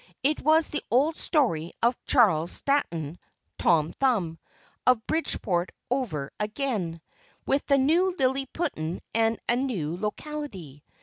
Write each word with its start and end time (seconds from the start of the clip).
It 0.23 0.41
was 0.41 0.69
the 0.71 0.83
old 0.89 1.15
story 1.15 1.73
of 1.83 1.95
Charles 2.07 2.51
Stratton, 2.51 3.19
(Tom 3.59 3.93
Thumb,) 3.93 4.39
of 4.87 5.05
Bridgeport, 5.05 5.71
over 5.91 6.31
again, 6.39 7.01
with 7.45 7.69
a 7.69 7.77
new 7.77 8.11
liliputian 8.17 9.01
and 9.13 9.39
a 9.47 9.55
new 9.55 9.95
locality. 9.97 10.83